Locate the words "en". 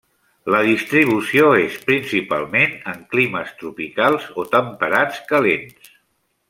2.95-3.05